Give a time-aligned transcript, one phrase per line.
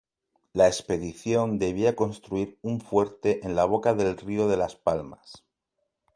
[0.53, 5.45] La expedición debía construir un fuerte en la boca del río de las Palmas.